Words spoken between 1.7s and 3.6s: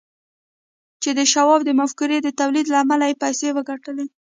مفکورې د توليد له امله يې پيسې